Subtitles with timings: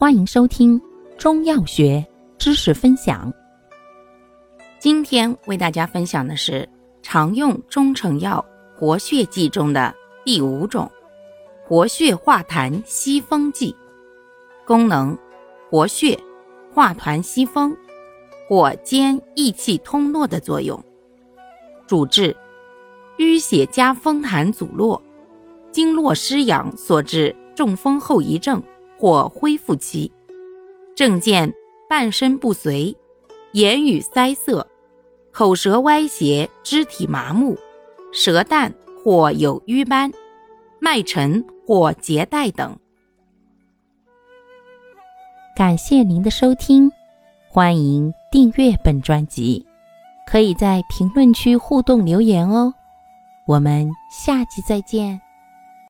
[0.00, 0.80] 欢迎收听
[1.18, 2.06] 中药学
[2.38, 3.32] 知识分享。
[4.78, 6.68] 今天为大家分享的是
[7.02, 8.42] 常用中成药
[8.76, 9.92] 活血剂中的
[10.24, 10.88] 第五种——
[11.66, 13.74] 活血化痰息风剂。
[14.64, 15.18] 功能：
[15.68, 16.16] 活血、
[16.72, 17.76] 化痰息风，
[18.48, 20.80] 或兼益气通络的作用。
[21.88, 22.36] 主治：
[23.18, 25.02] 淤血加风痰阻络、
[25.72, 28.62] 经络失养所致中风后遗症。
[28.98, 30.10] 或恢复期，
[30.94, 31.52] 症见
[31.88, 32.96] 半身不遂、
[33.52, 34.66] 言语塞塞、
[35.30, 37.56] 口舌歪斜、肢体麻木、
[38.12, 40.12] 舌淡或有瘀斑、
[40.80, 42.76] 脉沉或结带等。
[45.56, 46.90] 感谢您的收听，
[47.48, 49.66] 欢迎订阅本专辑，
[50.26, 52.72] 可以在评论区互动留言哦。
[53.46, 55.20] 我们下期再见。